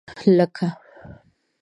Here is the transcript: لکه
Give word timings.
لکه 0.37 0.67